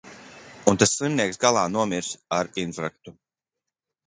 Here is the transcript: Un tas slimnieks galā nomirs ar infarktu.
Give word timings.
Un 0.71 0.79
tas 0.83 0.93
slimnieks 0.99 1.39
galā 1.43 1.67
nomirs 1.75 2.09
ar 2.39 2.51
infarktu. 2.65 3.15